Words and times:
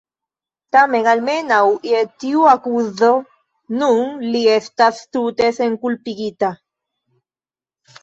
Tamen, 0.75 1.09
almenaŭ 1.11 1.59
je 1.89 1.99
tiu 2.23 2.49
akuzo, 2.55 3.11
nun 3.83 4.27
li 4.35 4.45
estas 4.57 5.01
tute 5.15 5.55
senkulpigita. 5.63 6.55